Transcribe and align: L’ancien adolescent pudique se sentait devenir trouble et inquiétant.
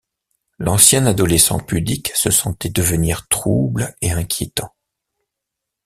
L’ancien 0.57 1.05
adolescent 1.05 1.59
pudique 1.59 2.11
se 2.15 2.31
sentait 2.31 2.71
devenir 2.71 3.27
trouble 3.27 3.93
et 4.01 4.09
inquiétant. 4.09 4.73